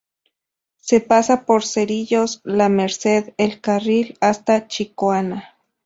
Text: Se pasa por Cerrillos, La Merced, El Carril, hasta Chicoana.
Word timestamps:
Se 0.77 0.99
pasa 0.99 1.45
por 1.45 1.63
Cerrillos, 1.63 2.41
La 2.43 2.69
Merced, 2.69 3.35
El 3.37 3.61
Carril, 3.61 4.17
hasta 4.19 4.67
Chicoana. 4.67 5.55